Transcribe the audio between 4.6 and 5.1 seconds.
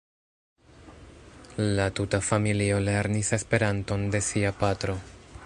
patro.